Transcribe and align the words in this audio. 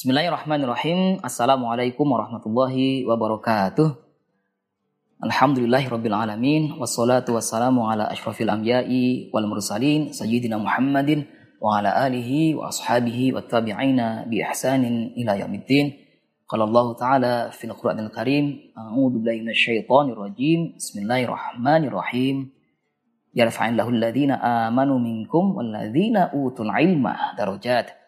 Bismillahirrahmanirrahim. 0.00 1.20
Assalamualaikum 1.20 2.08
warahmatullahi 2.08 3.04
wabarakatuh. 3.04 4.00
Alhamdulillahirabbil 5.28 6.16
alamin 6.16 6.72
wassalatu 6.80 7.36
wassalamu 7.36 7.84
ala 7.84 8.08
asyrafil 8.08 8.48
anbiya'i 8.48 9.28
wal 9.28 9.44
mursalin 9.44 10.08
sayyidina 10.16 10.56
Muhammadin 10.56 11.28
wa 11.60 11.76
ala 11.76 11.92
alihi 12.08 12.56
wa 12.56 12.72
ashabihi 12.72 13.36
wa 13.36 13.44
tabi'ina 13.44 14.24
bi 14.24 14.40
ihsanin 14.40 15.12
ila 15.20 15.36
yaumiddin. 15.36 15.92
Qala 16.48 16.64
Allah 16.64 16.86
Ta'ala 16.96 17.34
fil 17.52 17.76
Qur'anil 17.76 18.08
Karim, 18.08 18.72
a'udzu 18.72 19.20
billahi 19.20 19.44
minasyaitonir 19.44 20.16
rajim. 20.16 20.80
Bismillahirrahmanirrahim. 20.80 22.48
Yarfa'illahu 23.36 23.92
alladhina 23.92 24.64
amanu 24.64 24.96
minkum 24.96 25.60
wal 25.60 25.68
ladzina 25.68 26.32
utul 26.32 26.72
ilma 26.72 27.36
darajat. 27.36 28.00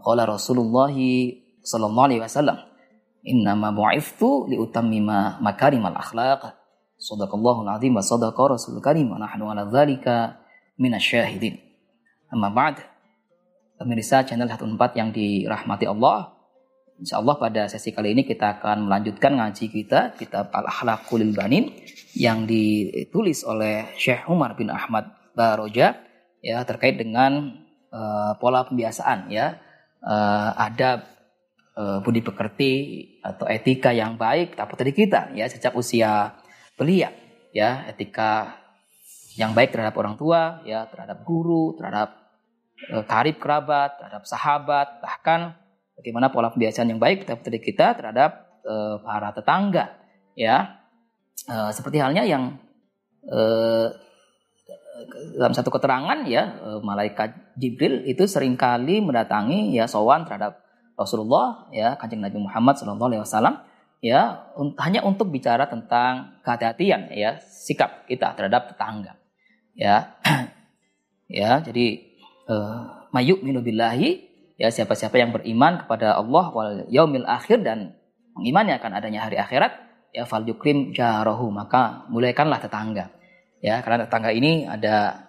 Qala 0.00 0.24
Rasulullah 0.24 0.88
sallallahu 1.60 2.06
alaihi 2.08 2.22
wasallam, 2.24 2.56
"Innama 3.26 3.74
bu'iftu 3.76 4.48
liutammima 4.48 5.36
makarimal 5.44 5.92
akhlaq." 5.92 6.56
Sadaqallahul 6.96 7.66
azim 7.66 7.92
wa 7.92 8.00
sadaqa 8.00 8.54
Rasul 8.54 8.78
Karim 8.78 9.10
wa 9.10 9.18
nahnu 9.18 9.50
ala 9.50 9.66
dzalika 9.66 10.38
minasyahidin. 10.78 11.58
Amma 12.30 12.48
ba'd. 12.48 12.78
Pemirsa 13.76 14.22
channel 14.22 14.46
14 14.46 14.94
yang 14.94 15.10
dirahmati 15.10 15.90
Allah. 15.90 16.30
Insya 17.02 17.18
Allah 17.18 17.34
pada 17.34 17.66
sesi 17.66 17.90
kali 17.90 18.14
ini 18.14 18.22
kita 18.22 18.62
akan 18.62 18.86
melanjutkan 18.86 19.34
ngaji 19.34 19.66
kita 19.74 20.14
kitab 20.14 20.54
Al-Akhlaqul 20.54 21.34
Banin 21.34 21.74
yang 22.14 22.46
ditulis 22.46 23.42
oleh 23.42 23.90
Syekh 23.98 24.30
Umar 24.30 24.54
bin 24.54 24.70
Ahmad 24.70 25.10
Baroja 25.34 25.98
ya 26.38 26.62
terkait 26.62 26.94
dengan 26.94 27.58
uh, 27.90 28.38
pola 28.38 28.62
pembiasaan 28.62 29.34
ya 29.34 29.58
uh, 30.02 30.50
adab 30.58 31.06
uh, 31.78 31.98
budi 32.02 32.20
pekerti 32.20 32.72
atau 33.22 33.46
etika 33.48 33.94
yang 33.94 34.18
baik 34.18 34.58
dapat 34.58 34.76
dari 34.86 34.92
kita 34.92 35.32
ya 35.32 35.46
sejak 35.48 35.72
usia 35.78 36.36
belia 36.76 37.14
ya 37.54 37.86
etika 37.88 38.58
yang 39.38 39.56
baik 39.56 39.72
terhadap 39.72 39.96
orang 39.96 40.14
tua 40.20 40.60
ya 40.68 40.84
terhadap 40.92 41.24
guru 41.24 41.78
terhadap 41.80 42.18
uh, 42.92 43.04
karib 43.08 43.40
kerabat 43.40 43.96
terhadap 43.96 44.22
sahabat 44.28 45.00
bahkan 45.00 45.56
bagaimana 45.96 46.34
pola 46.34 46.50
pembiasaan 46.50 46.90
yang 46.90 47.00
baik 47.00 47.28
dari 47.28 47.60
kita 47.62 47.94
terhadap 47.94 48.60
uh, 48.66 48.98
para 49.02 49.30
tetangga 49.30 49.94
ya. 50.34 50.82
Uh, 51.42 51.74
seperti 51.74 51.98
halnya 51.98 52.22
yang 52.22 52.54
uh, 53.26 53.90
dalam 55.34 55.50
satu 55.50 55.74
keterangan 55.74 56.22
ya 56.30 56.54
malaikat 56.86 57.34
Jibril 57.56 58.04
itu 58.08 58.24
sering 58.24 58.56
kali 58.56 59.04
mendatangi 59.04 59.72
ya 59.76 59.84
sowan 59.84 60.24
terhadap 60.24 60.62
Rasulullah 60.96 61.68
ya 61.72 61.96
kanjeng 61.96 62.22
Nabi 62.22 62.38
Muhammad 62.40 62.78
SAW 62.78 63.64
ya 64.02 64.50
un 64.58 64.74
hanya 64.82 65.06
untuk 65.06 65.30
bicara 65.30 65.70
tentang 65.70 66.42
kehati-hatian 66.42 67.14
ya 67.14 67.38
sikap 67.38 68.04
kita 68.10 68.34
terhadap 68.36 68.74
tetangga 68.74 69.16
ya. 69.76 70.12
Ya 71.32 71.64
jadi 71.64 72.12
uh, 72.44 73.08
mayuk 73.08 73.40
minubillahi 73.40 74.20
ya 74.60 74.68
siapa-siapa 74.68 75.16
yang 75.16 75.32
beriman 75.32 75.80
kepada 75.80 76.20
Allah 76.20 76.44
wal 76.52 76.84
yaumil 76.92 77.24
akhir 77.24 77.64
dan 77.64 77.96
mengimani 78.36 78.76
akan 78.76 78.92
adanya 79.00 79.24
hari 79.24 79.40
akhirat 79.40 79.72
ya 80.12 80.28
fal 80.28 80.44
yukrim 80.44 80.92
maka 81.56 82.04
mulaikanlah 82.12 82.60
tetangga 82.60 83.16
ya. 83.64 83.80
Karena 83.80 84.04
tetangga 84.04 84.28
ini 84.28 84.68
ada 84.68 85.24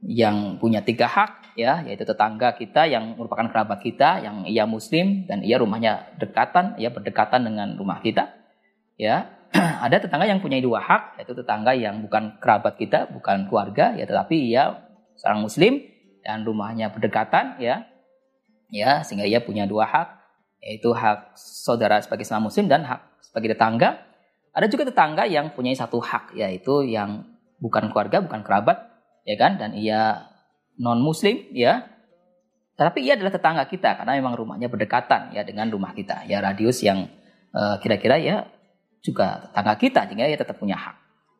yang 0.00 0.56
punya 0.56 0.80
tiga 0.80 1.04
hak 1.04 1.52
ya 1.60 1.84
yaitu 1.84 2.08
tetangga 2.08 2.56
kita 2.56 2.88
yang 2.88 3.20
merupakan 3.20 3.44
kerabat 3.52 3.84
kita 3.84 4.24
yang 4.24 4.48
ia 4.48 4.64
muslim 4.64 5.28
dan 5.28 5.44
ia 5.44 5.60
rumahnya 5.60 6.16
dekatan 6.16 6.80
ya 6.80 6.88
berdekatan 6.88 7.44
dengan 7.44 7.76
rumah 7.76 8.00
kita 8.00 8.32
ya. 8.96 9.36
Ada 9.84 10.06
tetangga 10.06 10.24
yang 10.24 10.40
punya 10.40 10.62
dua 10.62 10.80
hak 10.80 11.20
yaitu 11.20 11.36
tetangga 11.36 11.76
yang 11.76 12.00
bukan 12.00 12.40
kerabat 12.40 12.80
kita 12.80 13.12
bukan 13.12 13.50
keluarga 13.50 13.92
ya 13.92 14.08
tetapi 14.08 14.36
ia 14.48 14.88
seorang 15.20 15.44
muslim 15.44 15.84
dan 16.24 16.48
rumahnya 16.48 16.88
berdekatan 16.88 17.60
ya. 17.60 17.84
Ya 18.70 19.02
sehingga 19.04 19.26
ia 19.28 19.42
punya 19.44 19.68
dua 19.68 19.84
hak 19.84 20.08
yaitu 20.64 20.96
hak 20.96 21.36
saudara 21.36 22.00
sebagai 22.00 22.24
sama 22.24 22.48
muslim 22.48 22.70
dan 22.72 22.88
hak 22.88 23.20
sebagai 23.20 23.52
tetangga. 23.52 24.00
Ada 24.50 24.66
juga 24.70 24.88
tetangga 24.88 25.28
yang 25.28 25.52
punya 25.52 25.76
satu 25.76 26.00
hak 26.00 26.32
yaitu 26.38 26.86
yang 26.88 27.26
bukan 27.60 27.92
keluarga 27.92 28.24
bukan 28.24 28.40
kerabat 28.40 28.89
ya 29.24 29.36
kan? 29.36 29.60
Dan 29.60 29.76
ia 29.76 30.30
non 30.80 31.00
muslim 31.00 31.50
ya. 31.52 31.86
Tapi 32.76 33.04
ia 33.04 33.12
adalah 33.12 33.28
tetangga 33.28 33.64
kita 33.68 34.00
karena 34.00 34.16
memang 34.16 34.32
rumahnya 34.40 34.72
berdekatan 34.72 35.36
ya 35.36 35.44
dengan 35.44 35.68
rumah 35.68 35.92
kita. 35.92 36.24
Ya 36.24 36.40
radius 36.40 36.80
yang 36.80 37.12
kira 37.52 37.76
kira-kira 38.00 38.16
ya 38.16 38.36
juga 39.04 39.50
tetangga 39.50 39.74
kita 39.76 40.00
sehingga 40.08 40.24
ia 40.24 40.38
tetap 40.40 40.56
punya 40.56 40.80
hak. 40.80 40.96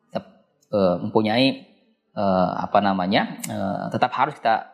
Tetap 0.09 0.25
uh, 0.69 0.95
mempunyai 1.01 1.65
uh, 2.13 2.61
apa 2.61 2.79
namanya 2.83 3.41
uh, 3.49 3.89
tetap 3.89 4.13
harus 4.13 4.37
kita 4.37 4.69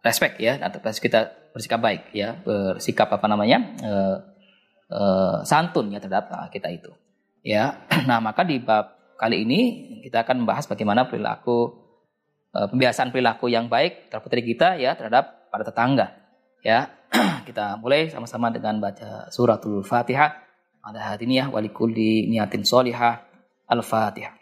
respect 0.00 0.40
ya 0.40 0.56
atau 0.58 0.80
kita 0.80 1.52
bersikap 1.52 1.80
baik 1.82 2.14
ya 2.14 2.38
bersikap 2.40 3.10
apa 3.10 3.26
namanya 3.26 3.58
uh, 3.84 4.16
uh, 4.90 5.36
santun 5.44 5.92
ya 5.92 6.00
terhadap 6.00 6.30
kita 6.50 6.68
itu. 6.72 6.90
Ya 7.46 7.84
nah 8.08 8.18
maka 8.18 8.42
di 8.46 8.58
bab 8.58 9.16
kali 9.20 9.44
ini 9.44 9.60
kita 10.02 10.24
akan 10.24 10.44
membahas 10.44 10.64
bagaimana 10.64 11.04
perilaku 11.06 11.58
uh, 11.60 11.89
pembiasaan 12.50 13.14
perilaku 13.14 13.46
yang 13.46 13.70
baik 13.70 14.10
terhadap 14.10 14.42
kita 14.42 14.68
ya 14.78 14.98
terhadap 14.98 15.50
para 15.50 15.62
tetangga. 15.62 16.06
Ya, 16.60 16.92
kita 17.48 17.80
mulai 17.80 18.10
sama-sama 18.10 18.52
dengan 18.52 18.78
baca 18.82 19.30
suratul 19.32 19.86
Fatihah. 19.86 20.34
Ada 20.80 21.12
hati 21.12 21.28
ini 21.28 21.40
ya 21.40 21.46
walikulli 21.52 22.28
niatin 22.28 22.64
solihah 22.64 23.20
al-Fatihah. 23.68 24.32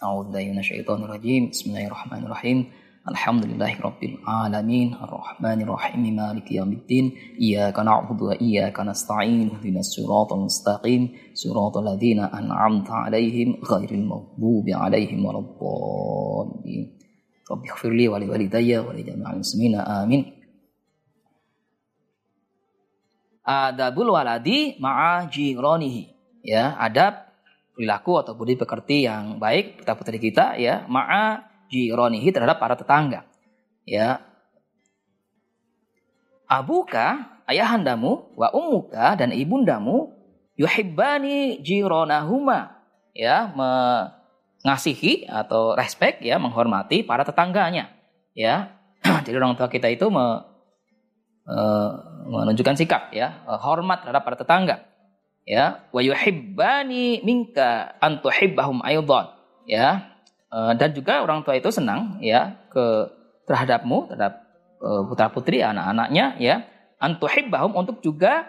A'udzubillahi 0.00 1.52
Bismillahirrahmanirrahim. 1.52 2.72
Alhamdulillahi 3.00 3.80
Rabbil 3.80 4.20
Alamin 4.28 4.92
Ar-Rahmanir 4.92 5.72
Rahim 5.72 6.12
Maliki 6.12 6.60
Yawmiddin 6.60 7.32
Iyaka 7.40 7.80
na'budu 7.80 8.28
wa 8.28 8.36
iyaka 8.36 8.84
nasta'in 8.84 9.56
Ihdinas 9.56 9.96
siratal 9.96 10.44
mustaqim 10.44 11.08
Siratal 11.32 11.80
ladzina 11.80 12.28
an'amta 12.28 13.08
'alaihim 13.08 13.56
ghairil 13.64 14.04
maghdubi 14.04 14.76
'alaihim 14.76 15.24
waladdallin 15.24 16.89
Rabbi 17.50 17.66
khfirli 17.66 18.06
wa 18.06 18.22
liwalidayya 18.22 18.86
wa 18.86 18.94
li 18.94 19.02
jami'al 19.02 19.42
muslimina 19.42 19.82
amin. 19.82 20.22
Adabul 23.42 24.14
waladi 24.14 24.78
ma'a 24.78 25.26
jironihi. 25.26 26.14
Ya, 26.46 26.78
adab 26.78 27.26
perilaku 27.74 28.22
atau 28.22 28.38
budi 28.38 28.54
pekerti 28.54 29.02
yang 29.10 29.42
baik 29.42 29.82
kita 29.82 29.98
putri 29.98 30.22
kita 30.22 30.54
ya 30.62 30.86
ma'a 30.86 31.42
jironihi 31.66 32.30
terhadap 32.30 32.62
para 32.62 32.78
tetangga. 32.78 33.26
Ya. 33.82 34.22
Abuka, 36.46 37.42
ayahandamu, 37.50 38.30
wa 38.38 38.48
ummuka 38.54 39.18
dan 39.18 39.34
ibundamu 39.34 40.14
yuhibbani 40.54 41.58
jironahuma. 41.66 42.78
Ya, 43.10 43.50
me 43.58 43.70
ngasihi 44.60 45.24
atau 45.24 45.72
respect 45.72 46.20
ya 46.20 46.36
menghormati 46.36 47.00
para 47.04 47.24
tetangganya 47.24 47.88
ya. 48.36 48.76
Jadi 49.24 49.36
orang 49.36 49.56
tua 49.56 49.72
kita 49.72 49.88
itu 49.88 50.12
me, 50.12 50.44
e, 51.48 51.58
menunjukkan 52.28 52.76
sikap 52.76 53.16
ya 53.16 53.40
hormat 53.48 54.04
terhadap 54.04 54.22
para 54.24 54.36
tetangga 54.36 54.76
ya. 55.48 55.88
Wa 55.88 56.00
yuhibbani 56.04 57.24
minka 57.24 57.96
an 57.98 58.20
tuhibbahum 58.20 58.84
aidan 58.84 59.32
ya. 59.64 60.04
E, 60.52 60.58
dan 60.76 60.92
juga 60.92 61.24
orang 61.24 61.40
tua 61.40 61.56
itu 61.56 61.72
senang 61.72 62.20
ya 62.20 62.60
ke 62.68 63.08
terhadapmu 63.48 64.12
terhadap 64.12 64.44
e, 64.76 64.88
putra 65.08 65.32
putri 65.32 65.64
anak-anaknya 65.64 66.36
ya. 66.36 66.68
An 67.00 67.16
tuhibbahum 67.16 67.72
untuk 67.72 68.04
juga 68.04 68.44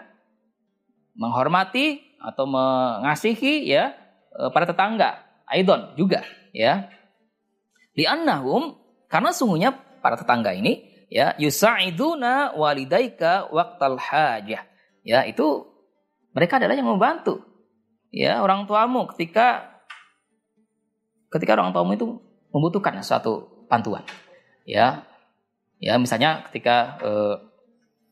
menghormati 1.16 2.04
atau 2.20 2.44
mengasihi 2.44 3.64
ya 3.64 3.96
e, 4.36 4.52
para 4.52 4.68
tetangga 4.68 5.31
Aidon 5.52 5.92
juga 6.00 6.24
ya. 6.56 6.88
Li'annahum 7.92 8.80
karena 9.12 9.30
sungguhnya 9.36 9.76
para 10.00 10.16
tetangga 10.16 10.56
ini 10.56 10.88
ya 11.12 11.36
yusa'iduna 11.36 12.56
walidaika 12.56 13.52
waqtal 13.52 14.00
hajah. 14.00 14.64
Ya, 15.04 15.28
itu 15.28 15.68
mereka 16.32 16.56
adalah 16.56 16.72
yang 16.72 16.88
membantu 16.88 17.44
ya 18.08 18.40
orang 18.40 18.64
tuamu 18.64 19.04
ketika 19.12 19.76
ketika 21.32 21.56
orang 21.56 21.76
tuamu 21.76 21.92
itu 21.96 22.06
membutuhkan 22.52 23.00
suatu 23.04 23.66
bantuan. 23.68 24.04
Ya. 24.68 25.04
Ya, 25.82 25.98
misalnya 25.98 26.46
ketika 26.46 27.00
eh, 27.02 27.36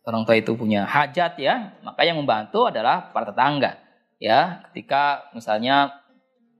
orang 0.03 0.27
tua 0.27 0.35
itu 0.35 0.59
punya 0.59 0.83
hajat 0.89 1.39
ya, 1.39 1.79
maka 1.87 2.03
yang 2.03 2.19
membantu 2.19 2.67
adalah 2.67 3.15
para 3.15 3.31
tetangga. 3.31 3.79
Ya, 4.19 4.67
ketika 4.69 5.31
misalnya 5.33 6.00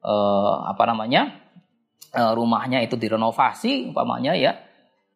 uh, 0.05 0.57
apa 0.69 0.83
namanya 0.89 1.41
uh, 2.17 2.33
rumahnya 2.37 2.85
itu 2.85 2.97
direnovasi 2.97 3.93
umpamanya 3.93 4.37
ya 4.37 4.57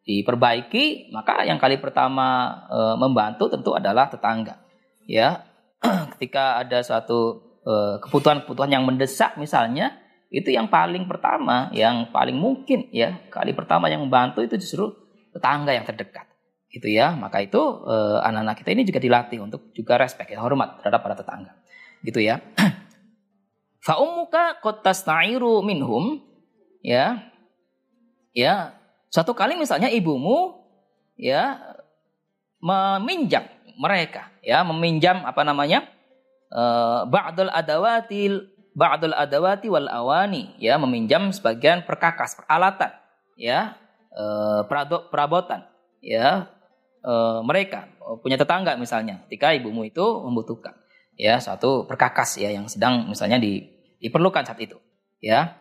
diperbaiki 0.05 1.09
maka 1.09 1.41
yang 1.45 1.57
kali 1.57 1.81
pertama 1.81 2.61
uh, 2.69 2.95
membantu 2.95 3.49
tentu 3.49 3.73
adalah 3.73 4.05
tetangga 4.09 4.65
ya. 5.09 5.45
Ketika 6.17 6.65
ada 6.65 6.81
suatu 6.81 7.41
eh, 7.61 7.95
kebutuhan-kebutuhan 8.01 8.73
yang 8.73 8.83
mendesak 8.85 9.37
misalnya 9.37 10.01
itu 10.33 10.49
yang 10.49 10.67
paling 10.67 11.05
pertama 11.05 11.69
yang 11.71 12.09
paling 12.09 12.33
mungkin 12.35 12.89
ya 12.89 13.21
kali 13.29 13.53
pertama 13.53 13.87
yang 13.87 14.01
membantu 14.01 14.41
itu 14.41 14.57
justru 14.57 14.91
tetangga 15.29 15.77
yang 15.77 15.85
terdekat 15.85 16.25
gitu 16.73 16.89
ya. 16.89 17.13
Maka 17.13 17.45
itu 17.45 17.61
eh, 17.85 18.17
anak-anak 18.25 18.65
kita 18.65 18.69
ini 18.73 18.83
juga 18.87 18.99
dilatih 18.99 19.39
untuk 19.45 19.69
juga 19.77 20.01
respect 20.01 20.33
ya 20.33 20.41
hormat 20.41 20.81
terhadap 20.81 21.05
para 21.05 21.15
tetangga 21.15 21.53
gitu 22.05 22.21
ya 22.21 22.37
fa 23.85 24.01
ummuka 24.01 24.57
qad 24.65 24.81
minhum. 25.61 26.25
Ya. 26.81 27.29
Ya. 28.33 28.73
Suatu 29.13 29.37
kali 29.37 29.53
misalnya 29.55 29.93
ibumu 29.93 30.65
ya 31.15 31.61
meminjam 32.59 33.45
mereka 33.79 34.31
ya 34.43 34.63
meminjam 34.67 35.23
apa 35.23 35.45
namanya 35.45 35.87
uh, 36.51 37.07
ba'dul 37.07 37.51
adawatil 37.51 38.51
ba'dul 38.75 39.15
adawati 39.15 39.71
wal 39.71 39.87
awani 39.87 40.55
ya 40.59 40.75
meminjam 40.75 41.31
sebagian 41.31 41.87
perkakas 41.87 42.35
peralatan 42.35 42.91
ya 43.39 43.79
uh, 44.15 44.67
perabotan 45.11 45.67
ya 46.03 46.51
uh, 47.03 47.39
mereka 47.43 47.87
punya 48.23 48.35
tetangga 48.35 48.75
misalnya 48.75 49.23
ketika 49.27 49.55
ibumu 49.55 49.87
itu 49.87 50.03
membutuhkan 50.03 50.75
ya 51.15 51.39
suatu 51.39 51.87
perkakas 51.87 52.39
ya 52.39 52.51
yang 52.51 52.67
sedang 52.67 53.07
misalnya 53.07 53.39
di, 53.39 53.63
diperlukan 53.99 54.43
saat 54.45 54.59
itu 54.61 54.77
ya. 55.23 55.57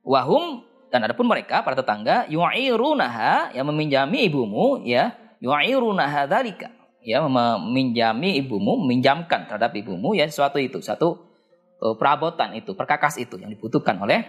Wahum 0.00 0.64
dan 0.90 1.06
adapun 1.06 1.28
mereka 1.28 1.62
para 1.62 1.76
tetangga 1.78 2.26
yu'irunaha 2.26 3.54
yang 3.54 3.66
meminjami 3.68 4.26
ibumu 4.26 4.82
ya. 4.82 5.14
Yu'irunaha 5.40 6.28
dzalika 6.28 6.68
ya 7.00 7.24
meminjami 7.24 8.36
ibumu 8.44 8.76
meminjamkan 8.84 9.48
terhadap 9.48 9.72
ibumu 9.72 10.12
ya 10.12 10.28
sesuatu 10.28 10.60
itu 10.60 10.84
satu 10.84 11.16
uh, 11.80 11.96
perabotan 11.96 12.52
itu 12.52 12.76
perkakas 12.76 13.16
itu 13.16 13.40
yang 13.40 13.48
dibutuhkan 13.48 13.96
oleh 13.96 14.20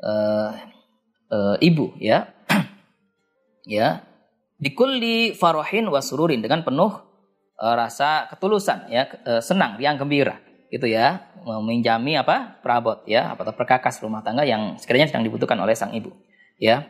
uh, 0.00 0.50
uh, 1.32 1.56
ibu 1.60 1.94
ya. 2.00 2.32
Ya. 3.66 4.06
Dikulli 4.62 5.34
farohin 5.34 5.90
wasururin 5.90 6.38
dengan 6.38 6.62
penuh 6.62 7.02
uh, 7.58 7.74
rasa 7.74 8.30
ketulusan 8.30 8.88
ya 8.94 9.10
uh, 9.26 9.42
senang 9.42 9.74
riang 9.74 9.98
gembira 9.98 10.45
gitu 10.70 10.86
ya. 10.90 11.32
Meminjami 11.46 12.18
apa? 12.18 12.58
Perabot 12.60 13.06
ya. 13.06 13.34
Atau 13.34 13.54
perkakas 13.54 14.02
rumah 14.02 14.22
tangga 14.22 14.42
yang 14.42 14.78
sekiranya 14.80 15.10
sedang 15.10 15.24
dibutuhkan 15.26 15.58
oleh 15.58 15.74
sang 15.78 15.94
ibu 15.94 16.10
ya. 16.58 16.88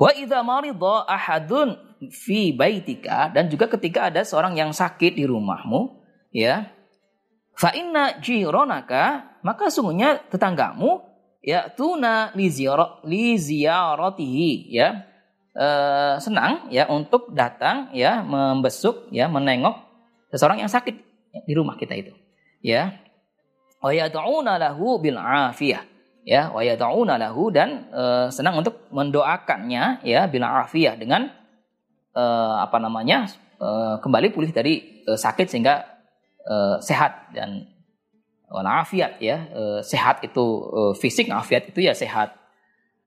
Wa 0.00 0.16
idza 0.16 0.40
marida 0.40 1.04
ahadun 1.04 1.76
fi 2.08 2.56
baitika 2.56 3.28
dan 3.28 3.52
juga 3.52 3.68
ketika 3.68 4.08
ada 4.08 4.24
seorang 4.24 4.56
yang 4.56 4.72
sakit 4.72 5.12
di 5.12 5.28
rumahmu 5.28 6.00
ya. 6.32 6.72
Fa 7.52 7.76
inna 7.76 8.16
jironaka 8.16 9.36
maka 9.44 9.68
sungguhnya 9.68 10.24
tetanggamu 10.32 11.04
ya 11.44 11.68
tuna 11.68 12.32
li 12.32 12.48
ziyaratihi 13.36 14.50
ya. 14.72 15.04
E, 15.50 15.66
senang 16.22 16.70
ya 16.70 16.86
untuk 16.86 17.34
datang 17.34 17.90
ya 17.90 18.22
membesuk 18.22 19.10
ya 19.10 19.26
menengok 19.26 19.82
seseorang 20.30 20.62
yang 20.62 20.70
sakit 20.70 20.94
di 21.42 21.52
rumah 21.58 21.74
kita 21.74 21.98
itu 21.98 22.14
ya. 22.64 22.96
Wa 23.80 23.90
yad'una 23.96 24.60
lahu 24.60 25.00
bil 25.00 25.16
afiyah. 25.16 25.84
Ya 26.20 26.52
wa 26.52 26.60
yad'una 26.60 27.16
lahu 27.16 27.48
dan 27.48 27.88
e, 27.88 28.28
senang 28.28 28.60
untuk 28.60 28.92
mendoakannya 28.92 30.04
ya 30.04 30.28
bil 30.28 30.44
afiyah 30.44 31.00
dengan 31.00 31.32
e, 32.12 32.24
apa 32.60 32.76
namanya 32.76 33.24
e, 33.56 33.68
kembali 34.04 34.28
pulih 34.28 34.52
dari 34.52 35.00
e, 35.00 35.16
sakit 35.16 35.48
sehingga 35.48 35.80
e, 36.44 36.76
sehat 36.84 37.32
dan 37.32 37.64
walafiat 38.52 39.16
ya 39.16 39.48
e, 39.48 39.62
sehat 39.80 40.20
itu 40.20 40.44
e, 40.68 40.80
fisik 41.00 41.32
afiat 41.32 41.72
itu 41.72 41.88
ya 41.88 41.96
sehat 41.96 42.36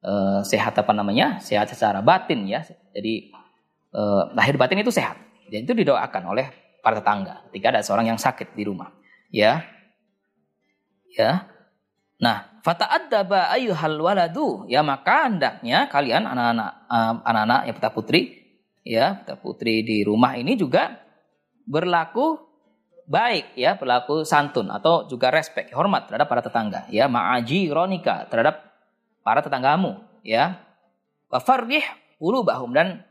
e, 0.02 0.42
sehat 0.42 0.74
apa 0.74 0.92
namanya 0.98 1.38
sehat 1.38 1.70
secara 1.70 2.02
batin 2.02 2.50
ya. 2.50 2.66
Jadi 2.98 3.30
e, 3.94 4.02
lahir 4.34 4.58
batin 4.58 4.82
itu 4.82 4.90
sehat. 4.90 5.22
Dan 5.54 5.70
itu 5.70 5.78
didoakan 5.78 6.34
oleh 6.34 6.50
para 6.82 6.98
tetangga 6.98 7.46
ketika 7.54 7.78
ada 7.78 7.82
seorang 7.86 8.10
yang 8.10 8.18
sakit 8.18 8.58
di 8.58 8.66
rumah 8.66 9.03
ya. 9.34 9.66
Ya. 11.10 11.50
Nah 12.22 12.62
fata'addaba 12.62 13.50
ayyuhal 13.58 13.98
waladu. 13.98 14.70
Ya 14.70 14.86
maka 14.86 15.26
hendaknya 15.26 15.90
kalian 15.90 16.30
anak-anak 16.30 16.70
uh, 16.88 17.14
anak-anak 17.26 17.60
ya 17.66 17.74
putra 17.74 17.92
putri 17.92 18.22
ya 18.86 19.06
putra 19.26 19.36
putri 19.42 19.82
di 19.82 20.06
rumah 20.06 20.38
ini 20.38 20.54
juga 20.54 21.02
berlaku 21.66 22.38
baik 23.04 23.60
ya 23.60 23.76
berlaku 23.76 24.24
santun 24.24 24.72
atau 24.72 25.10
juga 25.12 25.28
respect 25.34 25.74
hormat 25.74 26.08
terhadap 26.08 26.30
para 26.30 26.46
tetangga. 26.46 26.86
Ya 26.94 27.10
ma'aji 27.10 27.74
ronika 27.74 28.30
terhadap 28.30 28.62
para 29.26 29.42
tetanggamu 29.42 29.98
ya. 30.22 30.62
Wafarrih 31.34 31.82
ulubahum 32.22 32.70
dan 32.78 33.02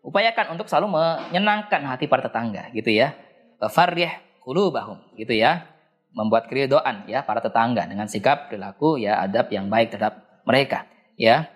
upayakan 0.00 0.56
untuk 0.56 0.72
selalu 0.72 0.96
menyenangkan 0.96 1.84
hati 1.84 2.08
para 2.08 2.24
tetangga 2.24 2.72
gitu 2.72 2.88
ya. 2.88 3.12
Wafarrih 3.60 4.27
qulubahum 4.48 4.96
gitu 5.20 5.36
ya. 5.36 5.68
Membuat 6.16 6.48
keridoan 6.48 7.04
ya 7.04 7.20
para 7.20 7.44
tetangga 7.44 7.84
dengan 7.84 8.08
sikap 8.08 8.48
perilaku 8.48 8.96
ya 8.96 9.20
adab 9.20 9.52
yang 9.52 9.68
baik 9.68 9.92
terhadap 9.92 10.24
mereka 10.48 10.88
ya. 11.20 11.52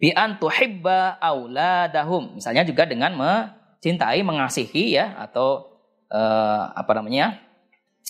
Bi 0.00 0.16
an 0.16 0.40
tuhibba 0.40 1.20
auladahum 1.20 2.40
misalnya 2.40 2.64
juga 2.64 2.88
dengan 2.88 3.12
mencintai 3.12 4.24
mengasihi 4.24 4.96
ya 4.96 5.12
atau 5.20 5.76
uh, 6.08 6.72
apa 6.72 6.88
namanya 6.96 7.36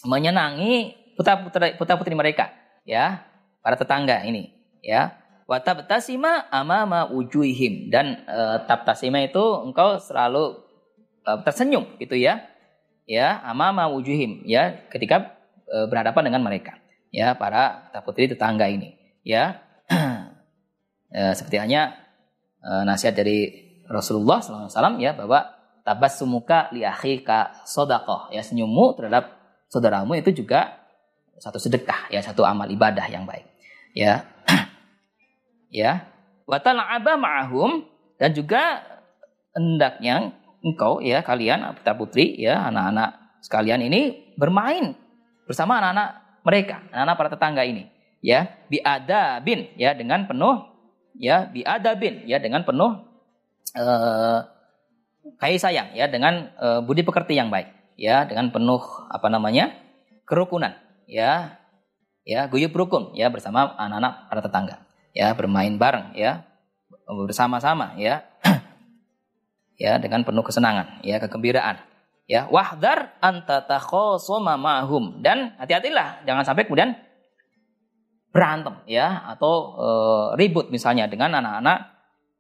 menyenangi 0.06 0.94
putra-putri 1.19 1.74
putra-putri 1.74 2.14
mereka 2.14 2.54
ya 2.86 3.26
para 3.58 3.74
tetangga 3.74 4.22
ini 4.22 4.54
ya. 4.86 5.19
Watabtasima 5.50 6.48
amama 6.54 7.10
ujuhim 7.10 7.90
dan 7.90 8.22
uh, 8.30 8.62
tabtasima 8.64 9.26
itu 9.26 9.42
engkau 9.66 9.98
selalu 9.98 10.62
uh, 11.26 11.42
tersenyum 11.42 11.98
gitu 11.98 12.14
ya 12.14 12.51
ya 13.06 13.43
amama 13.43 13.90
wujuhim 13.90 14.43
ya 14.46 14.87
ketika 14.90 15.34
e, 15.66 15.87
berhadapan 15.90 16.32
dengan 16.32 16.43
mereka 16.46 16.78
ya 17.12 17.34
para 17.37 17.93
putri 18.02 18.26
tetangga 18.31 18.66
ini 18.69 18.96
ya. 19.22 19.58
E, 21.12 21.37
seperti 21.37 21.60
hanya 21.60 21.93
e, 22.64 22.88
nasihat 22.88 23.12
dari 23.12 23.52
Rasulullah 23.84 24.40
SAW 24.40 24.96
ya 24.96 25.12
bahwa 25.12 25.44
tabas 25.84 26.16
sumuka 26.16 26.72
liahi 26.72 27.20
ka 27.20 27.69
sodakoh 27.69 28.32
ya 28.32 28.40
senyummu 28.40 28.96
terhadap 28.96 29.28
saudaramu 29.69 30.16
itu 30.16 30.32
juga 30.32 30.81
satu 31.36 31.60
sedekah 31.60 32.08
ya 32.08 32.24
satu 32.24 32.48
amal 32.48 32.65
ibadah 32.65 33.05
yang 33.12 33.29
baik 33.29 33.44
ya. 33.93 34.24
Ya. 35.72 36.05
Watala'aba 36.44 37.17
ma'ahum 37.17 37.88
dan 38.20 38.36
juga 38.36 38.84
hendaknya 39.56 40.36
engkau 40.62 41.02
ya 41.02 41.20
kalian 41.26 41.74
putra 41.76 41.94
putri 41.98 42.38
ya 42.38 42.70
anak-anak 42.70 43.42
sekalian 43.42 43.82
ini 43.82 44.32
bermain 44.38 44.94
bersama 45.44 45.82
anak-anak 45.82 46.40
mereka 46.46 46.76
anak-anak 46.94 47.16
para 47.19 47.31
tetangga 47.34 47.62
ini 47.66 47.90
ya. 48.22 48.48
Biada 48.70 49.42
bin 49.42 49.69
ya 49.76 49.92
dengan 49.92 50.24
penuh 50.24 50.72
ya 51.19 51.44
biada 51.50 51.92
bin 51.98 52.24
ya 52.24 52.40
dengan 52.40 52.64
penuh 52.64 53.04
uh, 53.76 54.40
kasih 55.36 55.60
sayang 55.60 55.88
ya 55.92 56.08
dengan 56.08 56.50
uh, 56.56 56.81
budi 56.81 57.04
pekerti 57.04 57.36
yang 57.36 57.52
baik 57.52 57.69
ya 58.00 58.24
dengan 58.24 58.48
penuh 58.48 58.81
apa 59.12 59.28
namanya 59.28 59.76
kerukunan 60.24 60.72
ya 61.04 61.60
ya 62.24 62.46
guyup 62.48 62.72
rukun 62.72 63.12
ya 63.19 63.28
bersama 63.28 63.74
anak-anak 63.76 64.31
para 64.31 64.40
tetangga 64.40 64.76
ya 65.12 65.34
bermain 65.36 65.76
bareng 65.76 66.14
ya 66.16 66.46
bersama-sama 67.06 67.98
ya 67.98 68.24
ya 69.81 69.98
dengan 69.98 70.22
penuh 70.22 70.44
kesenangan 70.44 71.02
ya 71.05 71.19
kegembiraan. 71.22 71.81
Ya 72.31 72.46
wahdar 72.48 73.19
anta 73.19 73.60
ma'hum. 74.56 75.20
Dan 75.20 75.58
hati-hatilah 75.58 76.24
jangan 76.24 76.44
sampai 76.46 76.64
kemudian 76.64 76.94
berantem 78.32 78.81
ya 78.88 79.29
atau 79.36 79.76
e, 79.76 79.88
ribut 80.41 80.72
misalnya 80.72 81.10
dengan 81.10 81.36
anak-anak 81.36 81.79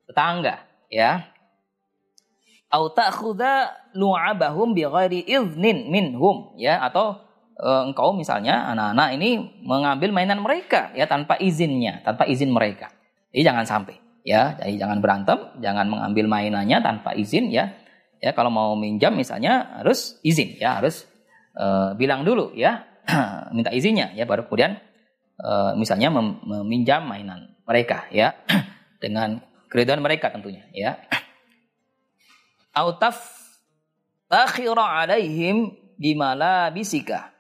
tetangga 0.08 0.64
ya. 0.88 1.28
Au 2.72 2.88
ta'khudha 2.88 3.92
lu'abahum 3.92 4.72
bighairi 4.72 5.28
iznin 5.28 5.92
minhum 5.92 6.56
ya 6.56 6.80
atau 6.80 7.20
e, 7.58 7.68
engkau 7.92 8.16
misalnya 8.16 8.72
anak-anak 8.72 9.08
ini 9.20 9.60
mengambil 9.60 10.08
mainan 10.14 10.40
mereka 10.40 10.88
ya 10.96 11.04
tanpa 11.04 11.36
izinnya 11.36 12.00
tanpa 12.00 12.24
izin 12.24 12.48
mereka. 12.48 12.88
Jadi 13.28 13.42
jangan 13.44 13.66
sampai 13.68 14.01
ya 14.22 14.56
jadi 14.58 14.86
jangan 14.86 14.98
berantem 15.02 15.38
jangan 15.58 15.86
mengambil 15.90 16.30
mainannya 16.30 16.78
tanpa 16.82 17.14
izin 17.14 17.50
ya 17.50 17.74
ya 18.22 18.30
kalau 18.34 18.54
mau 18.54 18.78
minjam 18.78 19.14
misalnya 19.14 19.82
harus 19.82 20.18
izin 20.22 20.58
ya 20.58 20.78
harus 20.78 21.06
uh, 21.58 21.94
bilang 21.98 22.22
dulu 22.22 22.54
ya 22.54 22.86
minta 23.56 23.74
izinnya 23.74 24.14
ya 24.14 24.22
baru 24.26 24.46
kemudian 24.46 24.78
uh, 25.42 25.74
misalnya 25.74 26.14
mem 26.14 26.38
meminjam 26.46 27.02
mainan 27.02 27.58
mereka 27.66 28.06
ya 28.14 28.38
dengan 29.02 29.42
keriduan 29.66 29.98
mereka 29.98 30.30
tentunya 30.30 30.62
ya 30.70 31.02
autaf 32.72 33.42
takhira 34.32 35.04
alaihim 35.04 35.76
bimala 36.00 36.72
bisika. 36.72 37.30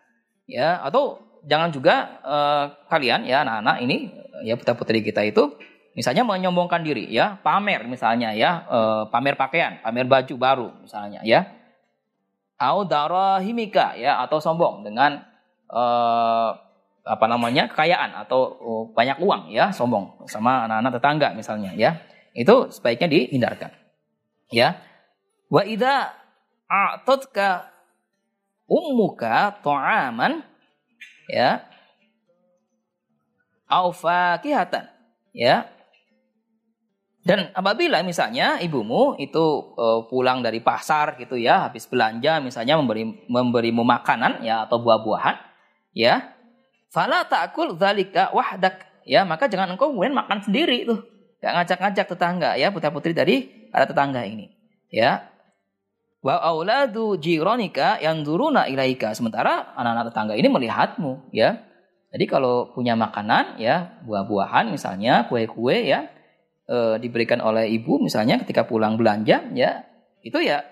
Ya, 0.44 0.78
atau 0.84 1.18
jangan 1.48 1.72
juga 1.72 2.20
uh, 2.22 2.64
kalian 2.92 3.24
ya 3.24 3.42
anak-anak 3.42 3.76
ini 3.82 3.96
ya 4.44 4.54
putra-putri 4.54 5.00
kita 5.00 5.24
itu 5.24 5.56
misalnya 5.92 6.24
menyombongkan 6.24 6.80
diri 6.80 7.08
ya, 7.08 7.40
pamer 7.40 7.84
misalnya 7.84 8.32
ya, 8.32 8.64
uh, 8.68 9.02
pamer 9.12 9.36
pakaian, 9.36 9.80
pamer 9.84 10.08
baju 10.08 10.34
baru 10.36 10.68
misalnya 10.80 11.20
ya. 11.24 11.48
Au 12.62 12.86
darahimika 12.86 13.98
ya 13.98 14.22
atau 14.22 14.38
sombong 14.38 14.86
dengan 14.86 15.18
uh, 15.66 16.50
apa 17.02 17.26
namanya 17.26 17.66
kekayaan 17.66 18.14
atau 18.22 18.40
uh, 18.62 18.84
banyak 18.94 19.18
uang 19.18 19.50
ya 19.50 19.74
sombong 19.74 20.22
sama 20.30 20.70
anak-anak 20.70 20.92
tetangga 20.96 21.28
misalnya 21.34 21.74
ya. 21.74 21.98
Itu 22.32 22.72
sebaiknya 22.72 23.10
dihindarkan 23.10 23.70
ya. 24.54 24.78
Wa 25.52 25.66
idza 25.66 26.16
a'tatka 26.70 27.68
ummuka 28.64 29.60
ta'aman 29.60 30.40
ya 31.28 31.60
au 33.68 33.92
fakihatan 33.92 34.88
ya 35.36 35.68
dan 37.22 37.54
apabila 37.54 38.02
misalnya 38.02 38.58
ibumu 38.58 39.14
itu 39.14 39.74
uh, 39.78 40.06
pulang 40.10 40.42
dari 40.42 40.58
pasar 40.58 41.14
gitu 41.22 41.38
ya 41.38 41.70
habis 41.70 41.86
belanja 41.86 42.42
misalnya 42.42 42.74
memberi 42.74 43.26
memberimu 43.30 43.86
makanan 43.86 44.42
ya 44.42 44.66
atau 44.66 44.82
buah-buahan 44.82 45.38
ya 45.94 46.34
fala 46.90 47.22
ta'kul 47.24 47.78
dzalika 47.78 48.34
wahdak 48.34 48.92
ya 49.06 49.22
maka 49.26 49.46
jangan 49.46 49.74
engkau 49.74 49.90
kemudian 49.90 50.14
makan 50.14 50.42
sendiri 50.42 50.86
tuh. 50.86 51.00
Ngajak-ngajak 51.42 52.06
tetangga 52.06 52.54
ya 52.54 52.70
putra-putri 52.70 53.10
dari 53.10 53.66
ada 53.74 53.82
tetangga 53.82 54.22
ini 54.22 54.46
ya. 54.94 55.26
Wa 56.22 56.38
auladu 56.38 57.18
jironika 57.18 57.98
yang 57.98 58.22
duruna 58.22 58.70
ilaika. 58.70 59.10
Sementara 59.10 59.74
anak-anak 59.74 60.14
tetangga 60.14 60.34
ini 60.38 60.46
melihatmu 60.46 61.34
ya. 61.34 61.66
Jadi 62.14 62.24
kalau 62.30 62.70
punya 62.70 62.94
makanan 62.94 63.58
ya 63.58 63.98
buah-buahan 64.06 64.70
misalnya 64.70 65.26
kue-kue 65.26 65.82
ya 65.82 66.06
e, 66.66 66.98
diberikan 67.02 67.42
oleh 67.42 67.70
ibu 67.70 67.98
misalnya 68.02 68.40
ketika 68.42 68.66
pulang 68.66 68.98
belanja 68.98 69.50
ya 69.54 69.86
itu 70.22 70.38
ya 70.42 70.62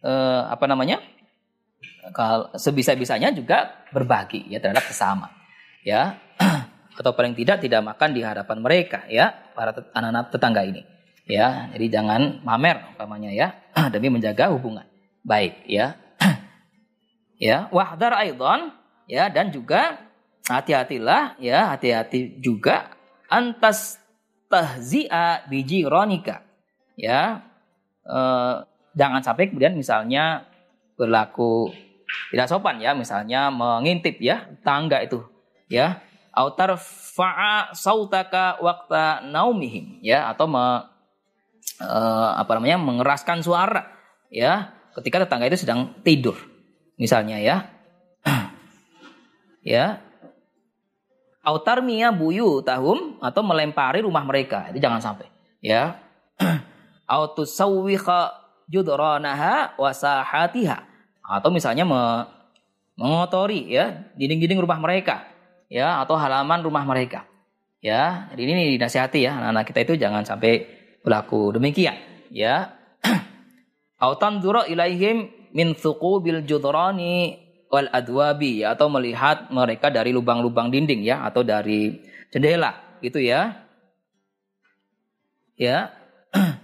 e, 0.00 0.12
apa 0.54 0.64
namanya 0.66 1.00
kalau 2.10 2.50
sebisa-bisanya 2.58 3.30
juga 3.30 3.86
berbagi 3.94 4.50
ya 4.50 4.58
terhadap 4.58 4.82
sesama 4.90 5.30
ya. 5.86 6.18
Atau 6.98 7.16
paling 7.16 7.32
tidak 7.32 7.64
tidak 7.64 7.80
makan 7.80 8.12
di 8.12 8.20
hadapan 8.20 8.58
mereka 8.60 9.08
ya 9.08 9.32
para 9.56 9.72
anak-anak 9.72 10.34
tetangga 10.34 10.62
ini 10.66 10.82
ya. 11.24 11.70
Jadi 11.70 11.86
jangan 11.88 12.42
pamer 12.42 12.92
umpamanya 12.94 13.30
ya 13.30 13.48
demi 13.94 14.10
menjaga 14.10 14.50
hubungan 14.50 14.84
baik 15.22 15.62
ya. 15.70 15.94
Ya 17.42 17.66
wahdar 17.74 18.14
aidon 18.22 18.70
ya 19.10 19.26
dan 19.26 19.50
juga 19.50 19.98
hati-hatilah 20.46 21.38
ya 21.42 21.74
hati-hati 21.74 22.38
juga 22.38 22.94
antas 23.26 24.01
tahzi'a 24.52 25.48
biji 25.48 25.88
ronika. 25.88 26.44
Ya 27.00 27.48
eh, 28.04 28.54
jangan 28.92 29.24
sampai 29.24 29.48
kemudian 29.48 29.72
misalnya 29.72 30.44
berlaku 31.00 31.72
tidak 32.28 32.48
sopan 32.52 32.76
ya 32.76 32.92
misalnya 32.92 33.48
mengintip 33.48 34.20
ya 34.20 34.44
tangga 34.60 35.00
itu 35.00 35.24
ya. 35.72 36.04
Autar 36.32 36.80
fa'a 36.80 37.76
sautaka 37.76 38.56
wakta 38.64 39.20
naumihim 39.20 40.00
ya 40.00 40.32
atau 40.32 40.48
me, 40.48 40.64
uh, 41.76 42.30
apa 42.40 42.56
namanya 42.56 42.80
mengeraskan 42.80 43.44
suara 43.44 43.92
ya 44.32 44.72
ketika 44.96 45.28
tetangga 45.28 45.52
itu 45.52 45.60
sedang 45.60 45.92
tidur 46.00 46.36
misalnya 46.96 47.36
ya. 47.40 47.56
Ya 49.62 50.02
autar 51.42 51.82
mia 51.82 52.14
buyu 52.14 52.62
tahum 52.62 53.18
atau 53.18 53.42
melempari 53.42 54.00
rumah 54.00 54.22
mereka. 54.22 54.70
Itu 54.70 54.78
jangan 54.78 55.02
sampai. 55.02 55.26
Ya. 55.58 55.98
Autus 57.10 57.52
sawwiqa 57.58 58.32
judranaha 58.70 59.76
wasahatiha. 59.76 60.86
Atau 61.22 61.50
misalnya 61.50 61.82
me 61.82 62.26
mengotori 62.96 63.68
ya. 63.68 64.06
Dinding-dinding 64.16 64.62
rumah 64.62 64.78
mereka 64.78 65.26
ya. 65.66 66.00
Atau 66.00 66.14
halaman 66.16 66.62
rumah 66.62 66.86
mereka 66.86 67.26
ya. 67.82 68.30
Jadi 68.32 68.40
ini 68.46 68.64
dinasihati 68.78 69.20
ya. 69.26 69.36
Anak-anak 69.36 69.64
kita 69.66 69.80
itu 69.84 69.94
jangan 69.98 70.22
sampai 70.22 70.64
berlaku 71.02 71.58
demikian 71.58 71.98
ya. 72.30 72.78
Autan 74.02 74.38
ilaihim 74.42 75.50
min 75.52 75.76
bil 76.22 76.40
judrani 76.46 77.41
wal 77.72 77.88
adwabi 77.88 78.60
ya 78.60 78.76
atau 78.76 78.92
melihat 78.92 79.48
mereka 79.48 79.88
dari 79.88 80.12
lubang-lubang 80.12 80.68
dinding 80.68 81.00
ya 81.00 81.24
atau 81.24 81.40
dari 81.40 82.04
jendela 82.28 83.00
gitu 83.00 83.16
ya. 83.16 83.64
Ya. 85.56 85.88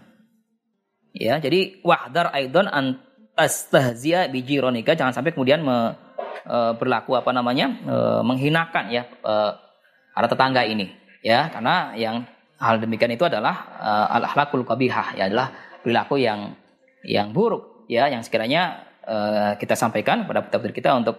Ya 1.18 1.42
jadi 1.42 1.82
wahdar 1.82 2.30
aidon 2.30 2.70
an 2.70 3.02
astahzia 3.34 4.30
biji 4.30 4.62
ronika 4.62 4.94
jangan 4.94 5.10
sampai 5.10 5.34
kemudian 5.34 5.66
me, 5.66 5.98
e, 6.46 6.56
berlaku 6.78 7.18
apa 7.18 7.34
namanya 7.34 7.74
e, 7.74 7.96
menghinakan 8.22 8.86
ya 8.86 9.02
e, 9.02 9.34
para 10.14 10.30
tetangga 10.30 10.62
ini 10.62 10.94
ya. 11.26 11.50
Karena 11.50 11.90
yang 11.98 12.22
hal 12.62 12.78
demikian 12.78 13.10
itu 13.18 13.26
adalah 13.26 13.56
e, 13.82 13.90
al 14.14 14.30
akhlakul 14.30 14.62
kabihah 14.62 15.18
ya 15.18 15.26
adalah 15.26 15.50
perilaku 15.82 16.22
yang 16.22 16.54
yang 17.02 17.34
buruk 17.34 17.88
ya 17.90 18.06
yang 18.06 18.22
sekiranya 18.22 18.87
e, 19.08 19.18
kita 19.56 19.72
sampaikan 19.72 20.28
kepada 20.28 20.44
putra 20.44 20.68
kita 20.68 20.90
untuk 20.92 21.16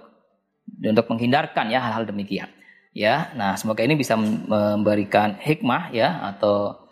untuk 0.70 1.06
menghindarkan 1.10 1.74
ya 1.74 1.82
hal-hal 1.82 2.06
demikian 2.06 2.46
ya 2.94 3.34
nah 3.34 3.58
semoga 3.58 3.82
ini 3.82 3.98
bisa 3.98 4.14
memberikan 4.14 5.34
hikmah 5.42 5.90
ya 5.90 6.30
atau 6.30 6.90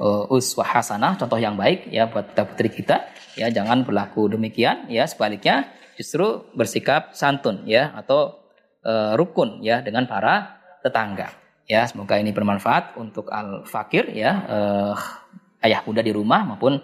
uh, 0.00 0.32
uswah 0.32 0.66
hasanah, 0.80 1.20
contoh 1.20 1.36
yang 1.36 1.54
baik 1.54 1.92
ya 1.92 2.08
buat 2.08 2.32
kita 2.32 2.42
putri 2.48 2.68
kita. 2.72 2.96
Ya, 3.36 3.52
jangan 3.52 3.86
berlaku 3.86 4.26
demikian 4.32 4.90
ya, 4.90 5.06
sebaliknya 5.06 5.70
justru 5.94 6.48
bersikap 6.56 7.12
santun 7.12 7.68
ya 7.68 7.92
atau 7.94 8.40
uh, 8.82 9.14
rukun 9.14 9.60
ya 9.60 9.84
dengan 9.84 10.08
para 10.08 10.60
tetangga. 10.80 11.36
Ya, 11.70 11.86
semoga 11.86 12.18
ini 12.18 12.34
bermanfaat 12.34 12.98
untuk 12.98 13.30
al 13.30 13.62
fakir 13.62 14.10
ya, 14.10 14.42
uh, 14.50 14.94
ayah 15.62 15.86
bunda 15.86 16.02
di 16.02 16.10
rumah 16.10 16.42
maupun 16.42 16.82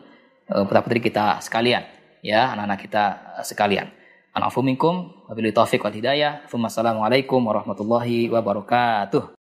uh, 0.53 0.63
putra 0.63 0.85
putri 0.87 1.03
kita 1.03 1.43
sekalian 1.43 1.96
ya, 2.27 2.51
anak-anak 2.59 2.79
kita 2.83 3.05
sekalian. 3.47 3.87
Anafu 4.35 4.61
minkum 4.61 5.25
wabillahi 5.31 5.55
taufiq 5.55 5.81
wal 5.81 5.95
hidayah. 5.95 6.45
Wassalamualaikum 6.51 7.41
warahmatullahi 7.41 8.29
wabarakatuh. 8.29 9.33